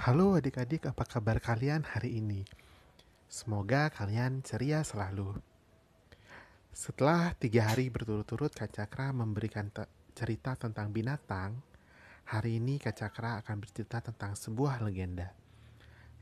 [0.00, 2.40] Halo adik-adik, apa kabar kalian hari ini?
[3.28, 5.36] Semoga kalian ceria selalu.
[6.72, 9.84] Setelah tiga hari berturut-turut Kak Cakra memberikan te-
[10.16, 11.60] cerita tentang binatang,
[12.24, 15.36] hari ini Kak Cakra akan bercerita tentang sebuah legenda.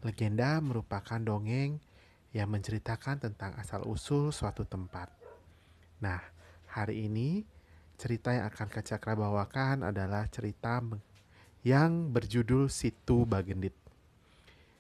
[0.03, 1.79] Legenda merupakan dongeng
[2.35, 5.07] yang menceritakan tentang asal-usul suatu tempat.
[6.03, 6.19] Nah,
[6.67, 7.47] hari ini
[7.95, 10.83] cerita yang akan Kak Cakra bawakan adalah cerita
[11.67, 13.75] yang berjudul Situ Bagendit.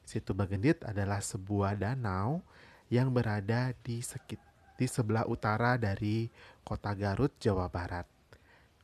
[0.06, 2.40] Situ Bagendit adalah sebuah danau
[2.88, 4.40] yang berada di sekit
[4.78, 6.30] di sebelah utara dari
[6.62, 8.06] kota Garut, Jawa Barat.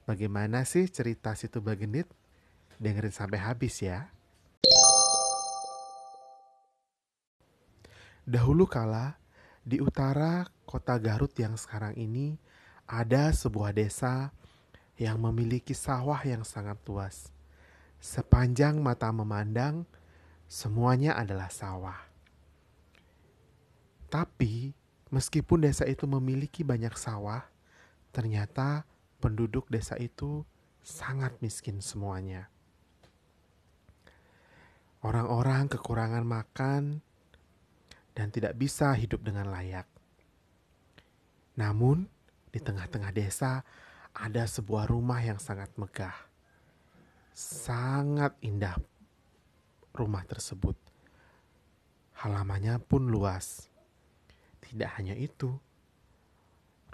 [0.04, 2.10] Bagaimana sih cerita Situ Bagendit?
[2.76, 4.10] Dengerin sampai habis ya.
[8.24, 9.14] Dahulu kala,
[9.62, 12.36] di utara kota Garut yang sekarang ini,
[12.84, 14.34] ada sebuah desa
[14.98, 17.33] yang memiliki sawah yang sangat luas.
[18.04, 19.88] Sepanjang mata memandang,
[20.44, 21.96] semuanya adalah sawah.
[24.12, 24.76] Tapi,
[25.08, 27.48] meskipun desa itu memiliki banyak sawah,
[28.12, 28.84] ternyata
[29.24, 30.44] penduduk desa itu
[30.84, 32.52] sangat miskin semuanya.
[35.00, 37.00] Orang-orang kekurangan makan
[38.12, 39.88] dan tidak bisa hidup dengan layak.
[41.56, 42.04] Namun,
[42.52, 43.64] di tengah-tengah desa
[44.12, 46.33] ada sebuah rumah yang sangat megah.
[47.34, 48.78] Sangat indah
[49.90, 50.78] rumah tersebut.
[52.22, 53.66] Halamannya pun luas.
[54.62, 55.50] Tidak hanya itu,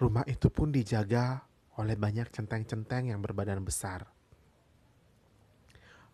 [0.01, 1.45] rumah itu pun dijaga
[1.77, 4.09] oleh banyak centeng-centeng yang berbadan besar.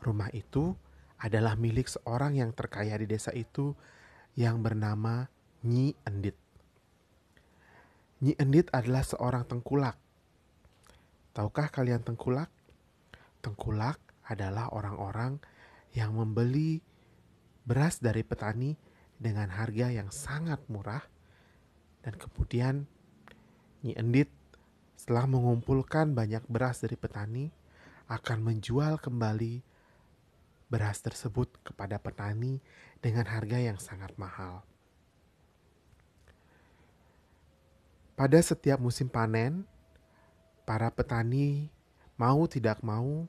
[0.03, 0.75] Rumah itu
[1.23, 3.79] adalah milik seorang yang terkaya di desa itu
[4.35, 5.31] yang bernama
[5.63, 6.35] Nyi Endit.
[8.27, 9.95] Nyi Endit adalah seorang tengkulak.
[11.31, 12.51] Tahukah kalian tengkulak?
[13.39, 15.39] Tengkulak adalah orang-orang
[15.95, 16.83] yang membeli
[17.67, 18.75] beras dari petani
[19.17, 21.03] dengan harga yang sangat murah
[22.05, 22.87] dan kemudian
[23.83, 24.31] Nyi Endit
[24.95, 27.50] setelah mengumpulkan banyak beras dari petani
[28.06, 29.62] akan menjual kembali
[30.67, 32.59] beras tersebut kepada petani
[32.99, 34.67] dengan harga yang sangat mahal.
[38.17, 39.62] Pada setiap musim panen,
[40.65, 41.69] para petani
[42.17, 43.29] mau tidak mau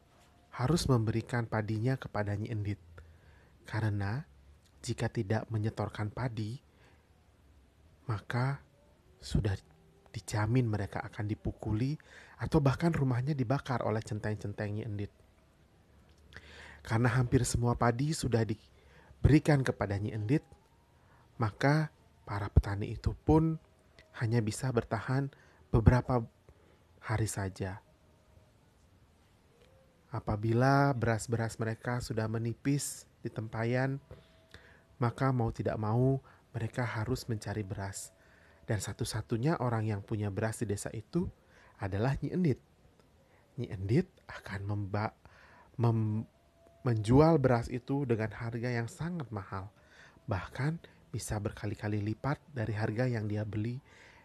[0.57, 2.81] harus memberikan padinya kepada Nyi Endit.
[3.69, 4.25] Karena
[4.81, 6.57] jika tidak menyetorkan padi,
[8.09, 8.57] maka
[9.21, 9.53] sudah
[10.09, 11.93] dijamin mereka akan dipukuli
[12.41, 15.13] atau bahkan rumahnya dibakar oleh centeng-centeng Nyi Endit.
[16.81, 20.41] Karena hampir semua padi sudah diberikan kepada Nyi Endit,
[21.37, 21.93] maka
[22.25, 23.61] para petani itu pun
[24.17, 25.29] hanya bisa bertahan
[25.69, 26.25] beberapa
[26.97, 27.85] hari saja.
[30.07, 33.99] Apabila beras-beras mereka sudah menipis di tempayan,
[34.97, 36.23] maka mau tidak mau
[36.55, 38.15] mereka harus mencari beras.
[38.67, 41.27] Dan satu-satunya orang yang punya beras di desa itu
[41.79, 42.59] adalah Nyi Endit.
[43.59, 44.61] Nyi Endit akan
[45.77, 46.25] mem
[46.87, 49.67] menjual beras itu dengan harga yang sangat mahal.
[50.23, 50.79] Bahkan
[51.11, 53.79] bisa berkali-kali lipat dari harga yang dia beli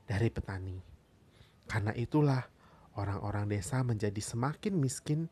[0.06, 0.78] dari petani.
[1.66, 2.43] Karena itulah
[2.94, 5.26] orang-orang desa menjadi semakin miskin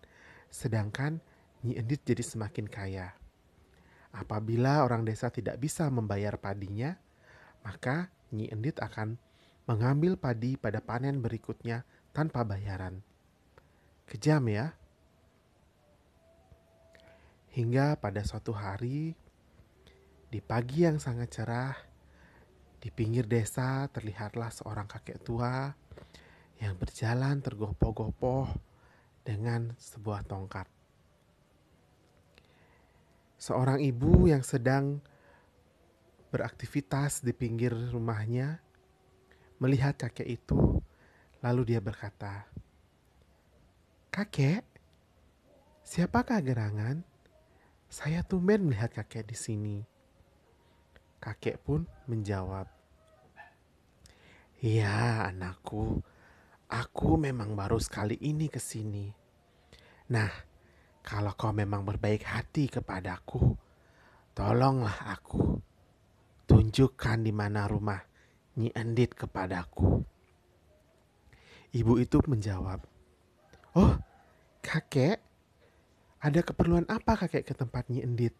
[0.50, 1.22] sedangkan
[1.62, 3.14] Nyi Endit jadi semakin kaya.
[4.10, 6.98] Apabila orang desa tidak bisa membayar padinya,
[7.62, 9.14] maka Nyi Endit akan
[9.70, 12.98] mengambil padi pada panen berikutnya tanpa bayaran.
[14.10, 14.74] Kejam ya.
[17.54, 19.14] Hingga pada suatu hari,
[20.30, 21.74] di pagi yang sangat cerah,
[22.80, 25.68] di pinggir desa terlihatlah seorang kakek tua
[26.62, 28.69] yang berjalan tergopoh-gopoh
[29.24, 30.66] dengan sebuah tongkat.
[33.40, 35.00] Seorang ibu yang sedang
[36.30, 38.60] beraktivitas di pinggir rumahnya
[39.58, 40.78] melihat kakek itu,
[41.40, 42.44] lalu dia berkata,
[44.12, 44.64] "Kakek,
[45.84, 47.02] siapakah gerangan?
[47.90, 49.78] Saya tumben melihat kakek di sini."
[51.20, 52.68] Kakek pun menjawab,
[54.60, 56.00] "Ya, anakku,
[56.70, 59.10] aku memang baru sekali ini ke sini.
[60.14, 60.30] Nah,
[61.02, 63.58] kalau kau memang berbaik hati kepadaku,
[64.32, 65.58] tolonglah aku.
[66.46, 67.98] Tunjukkan di mana rumah
[68.58, 70.02] Nyi Endit kepadaku."
[71.70, 72.82] Ibu itu menjawab,
[73.78, 73.94] "Oh,
[74.58, 75.22] kakek,
[76.18, 78.34] ada keperluan apa kakek ke tempat Nyi Endit?"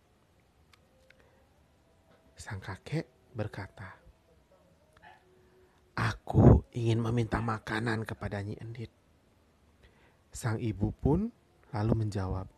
[2.34, 3.06] Sang kakek
[3.36, 3.99] berkata,
[6.00, 8.88] Aku ingin meminta makanan kepada Nyi Endit.
[10.32, 11.28] Sang ibu pun
[11.76, 12.48] lalu menjawab,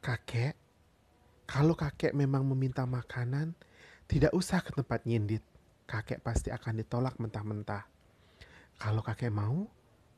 [0.00, 0.56] Kakek,
[1.44, 3.52] kalau kakek memang meminta makanan,
[4.08, 5.44] tidak usah ke tempat nyindit.
[5.84, 7.84] Kakek pasti akan ditolak mentah-mentah.
[8.80, 9.68] Kalau kakek mau,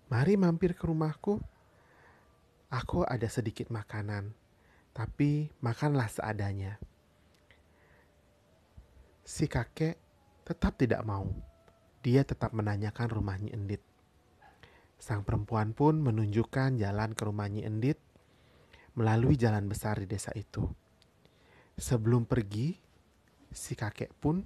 [0.07, 1.43] mari mampir ke rumahku.
[2.71, 4.31] Aku ada sedikit makanan,
[4.95, 6.79] tapi makanlah seadanya.
[9.33, 9.97] Si kakek
[10.45, 11.25] tetap tidak mau.
[12.05, 13.81] Dia tetap menanyakan rumahnya Endit.
[15.01, 17.97] Sang perempuan pun menunjukkan jalan ke rumahnya Endit
[18.93, 20.69] melalui jalan besar di desa itu.
[21.81, 22.77] Sebelum pergi,
[23.49, 24.45] si kakek pun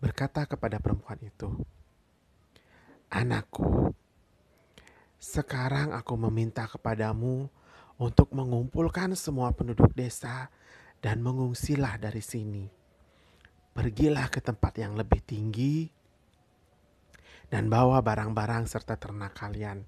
[0.00, 1.60] berkata kepada perempuan itu,
[3.12, 3.92] "Anakku,
[5.20, 7.52] sekarang aku meminta kepadamu
[8.00, 10.48] untuk mengumpulkan semua penduduk desa
[11.04, 12.79] dan mengungsilah dari sini.
[13.70, 15.88] Pergilah ke tempat yang lebih tinggi
[17.50, 19.86] dan bawa barang-barang serta ternak kalian."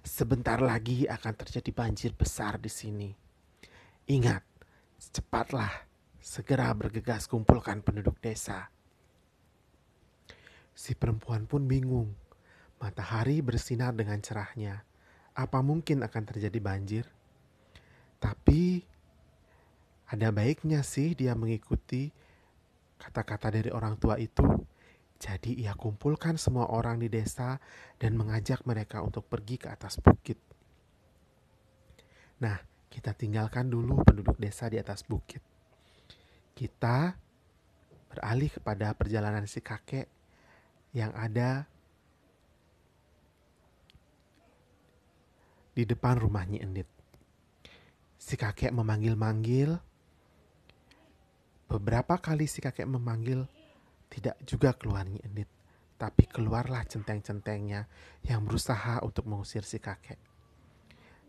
[0.00, 3.12] Sebentar lagi akan terjadi banjir besar di sini.
[4.08, 4.40] Ingat,
[4.96, 5.68] cepatlah
[6.20, 8.72] segera bergegas kumpulkan penduduk desa.
[10.72, 12.16] Si perempuan pun bingung.
[12.80, 14.88] Matahari bersinar dengan cerahnya.
[15.36, 17.04] Apa mungkin akan terjadi banjir?
[18.16, 18.80] Tapi
[20.08, 22.08] ada baiknya sih dia mengikuti
[23.00, 24.44] kata-kata dari orang tua itu
[25.20, 27.60] jadi ia kumpulkan semua orang di desa
[28.00, 30.40] dan mengajak mereka untuk pergi ke atas bukit.
[32.40, 32.56] Nah,
[32.88, 35.44] kita tinggalkan dulu penduduk desa di atas bukit.
[36.56, 37.12] Kita
[38.08, 40.08] beralih kepada perjalanan si kakek
[40.96, 41.68] yang ada
[45.76, 46.88] di depan rumahnya Endit.
[48.16, 49.89] Si kakek memanggil-manggil.
[51.70, 53.46] Beberapa kali si kakek memanggil
[54.10, 55.46] tidak juga keluar Endit,
[55.94, 57.86] tapi keluarlah centeng-centengnya
[58.26, 60.18] yang berusaha untuk mengusir si kakek.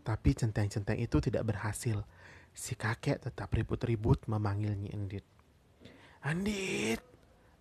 [0.02, 2.02] Tapi centeng-centeng itu tidak berhasil.
[2.50, 5.22] Si kakek tetap ribut-ribut memanggil Nyi Endit.
[6.26, 6.98] Andit,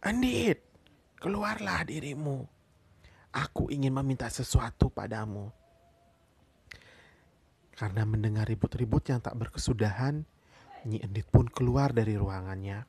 [0.02, 0.66] Andit,
[1.22, 2.50] keluarlah dirimu.
[3.30, 5.54] Aku ingin meminta sesuatu padamu.
[7.78, 10.26] Karena mendengar ribut-ribut yang tak berkesudahan,
[10.86, 12.86] Nyi Endit pun keluar dari ruangannya.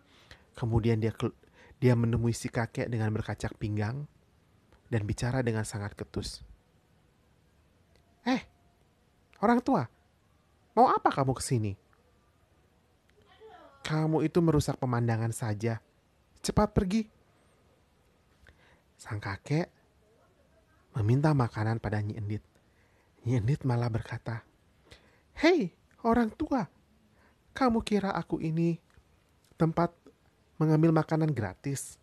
[0.56, 1.12] Kemudian dia
[1.82, 4.06] dia menemui si kakek dengan berkacak pinggang
[4.92, 6.44] dan bicara dengan sangat ketus.
[8.22, 8.42] Eh,
[9.42, 9.82] orang tua,
[10.78, 11.72] mau apa kamu ke sini?
[13.82, 15.82] Kamu itu merusak pemandangan saja.
[16.38, 17.02] Cepat pergi.
[18.94, 19.66] Sang kakek
[20.94, 22.44] meminta makanan pada Nyi Endit.
[23.26, 24.46] Nyi Endit malah berkata,
[25.34, 25.74] Hei,
[26.06, 26.70] orang tua,
[27.52, 28.80] kamu kira aku ini
[29.60, 29.92] tempat
[30.56, 32.00] mengambil makanan gratis.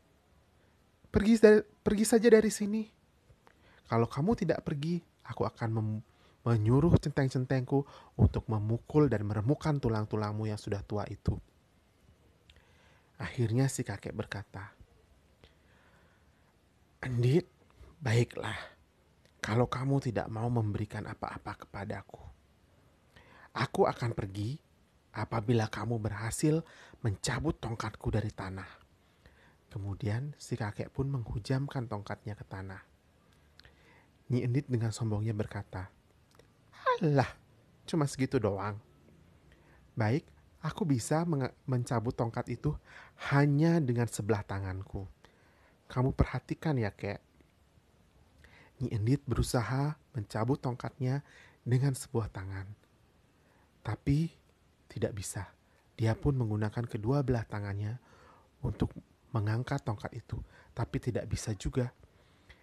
[1.10, 2.86] Pergi dari, pergi saja dari sini.
[3.90, 6.06] Kalau kamu tidak pergi, aku akan mem-
[6.46, 7.84] menyuruh centeng-centengku
[8.16, 11.36] untuk memukul dan meremukkan tulang-tulangmu yang sudah tua itu.
[13.20, 14.72] Akhirnya si kakek berkata,
[17.04, 17.48] Andit,
[18.00, 18.56] baiklah.
[19.40, 22.20] Kalau kamu tidak mau memberikan apa-apa kepadaku,
[23.56, 24.60] aku akan pergi
[25.14, 26.62] apabila kamu berhasil
[27.02, 28.68] mencabut tongkatku dari tanah.
[29.70, 32.82] Kemudian si kakek pun menghujamkan tongkatnya ke tanah.
[34.30, 35.90] Nyi Endit dengan sombongnya berkata,
[37.02, 37.30] Alah,
[37.86, 38.78] cuma segitu doang.
[39.94, 40.26] Baik,
[40.62, 41.26] aku bisa
[41.66, 42.74] mencabut tongkat itu
[43.30, 45.06] hanya dengan sebelah tanganku.
[45.90, 47.22] Kamu perhatikan ya, kek.
[48.82, 51.26] Nyi Endit berusaha mencabut tongkatnya
[51.66, 52.66] dengan sebuah tangan.
[53.86, 54.39] Tapi
[54.90, 55.48] tidak bisa.
[55.96, 58.02] Dia pun menggunakan kedua belah tangannya
[58.66, 58.92] untuk
[59.32, 60.42] mengangkat tongkat itu,
[60.74, 61.94] tapi tidak bisa juga.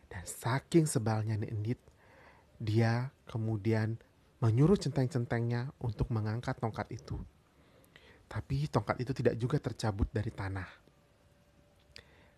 [0.07, 1.79] Dan saking sebalnya Nendit,
[2.59, 3.99] dia kemudian
[4.43, 7.17] menyuruh centeng-centengnya untuk mengangkat tongkat itu.
[8.27, 10.69] Tapi tongkat itu tidak juga tercabut dari tanah.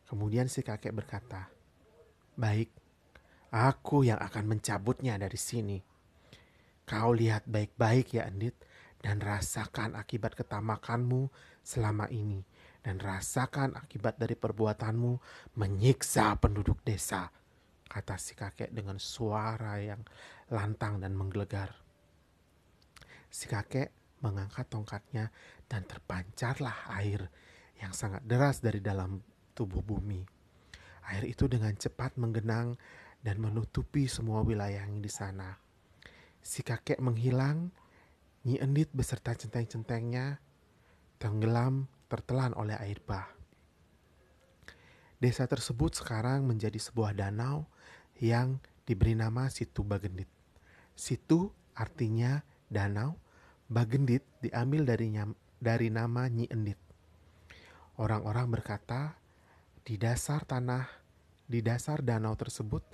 [0.09, 1.49] Kemudian si kakek berkata,
[2.37, 2.73] "Baik,
[3.52, 5.78] aku yang akan mencabutnya dari sini.
[6.88, 8.57] Kau lihat baik-baik ya, Endit,
[8.99, 11.31] dan rasakan akibat ketamakanmu
[11.62, 12.43] selama ini.
[12.78, 15.12] Dan rasakan akibat dari perbuatanmu
[15.59, 17.28] menyiksa penduduk desa
[17.88, 20.05] kata si kakek dengan suara yang
[20.52, 21.73] lantang dan menggelegar.
[23.33, 25.33] Si kakek mengangkat tongkatnya
[25.67, 27.33] dan terpancarlah air
[27.81, 29.25] yang sangat deras dari dalam
[29.57, 30.21] tubuh bumi.
[31.09, 32.76] Air itu dengan cepat menggenang
[33.25, 35.57] dan menutupi semua wilayah yang di sana.
[36.45, 37.73] Si kakek menghilang
[38.47, 40.38] Nyi Endit beserta centeng-centengnya
[41.18, 43.26] tenggelam tertelan oleh air bah.
[45.18, 47.66] Desa tersebut sekarang menjadi sebuah danau
[48.23, 50.30] yang diberi nama Situ Bagendit.
[50.95, 53.18] Situ artinya danau,
[53.66, 55.11] Bagendit diambil dari,
[55.59, 56.78] dari nama Nyi Endit.
[57.99, 59.18] Orang-orang berkata,
[59.83, 60.87] di dasar tanah,
[61.50, 62.87] di dasar danau tersebut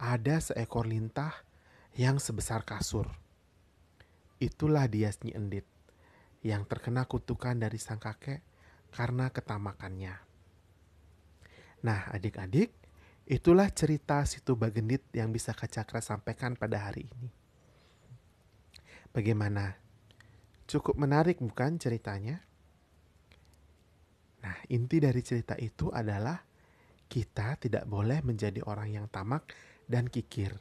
[0.00, 1.44] ada seekor lintah
[1.92, 3.25] yang sebesar kasur.
[4.36, 5.66] Itulah dia Nyi Endit
[6.44, 8.44] yang terkena kutukan dari sang kakek
[8.92, 10.14] karena ketamakannya.
[11.82, 12.72] Nah, adik-adik,
[13.24, 17.28] itulah cerita situ Bagendit yang bisa Kak Cakra sampaikan pada hari ini.
[19.12, 19.76] Bagaimana?
[20.66, 22.42] Cukup menarik bukan ceritanya?
[24.42, 26.36] Nah, inti dari cerita itu adalah
[27.06, 29.48] kita tidak boleh menjadi orang yang tamak
[29.86, 30.52] dan kikir,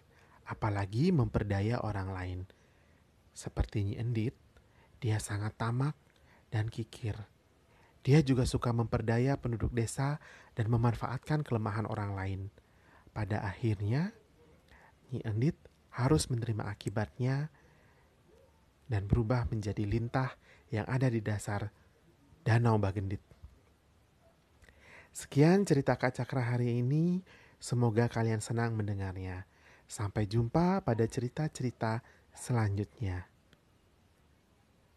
[0.46, 2.40] apalagi memperdaya orang lain.
[3.36, 4.36] Seperti Nyi Endit,
[5.04, 5.94] dia sangat tamak
[6.48, 7.20] dan kikir.
[8.00, 10.24] Dia juga suka memperdaya penduduk desa
[10.56, 12.42] dan memanfaatkan kelemahan orang lain.
[13.12, 14.16] Pada akhirnya,
[15.12, 15.60] Nyi Endit
[15.92, 17.52] harus menerima akibatnya
[18.88, 20.32] dan berubah menjadi lintah
[20.72, 21.76] yang ada di dasar
[22.46, 23.22] Danau Bagendit.
[25.16, 27.24] Sekian cerita Kak Cakra hari ini.
[27.56, 29.48] Semoga kalian senang mendengarnya.
[29.88, 32.04] Sampai jumpa pada cerita-cerita
[32.36, 33.35] selanjutnya.